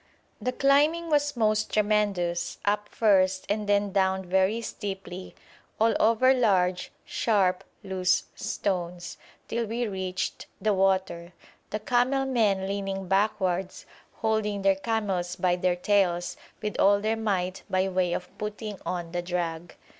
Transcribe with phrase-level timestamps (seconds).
[0.41, 5.35] The climbing was most tremendous, up first and then down very steeply,
[5.79, 11.33] all over large sharp loose stones, till we reached the water,
[11.69, 13.85] the camel men leaning backwards
[14.21, 19.11] holding their camels by their tails with all their might by way of putting on
[19.11, 19.75] the drag.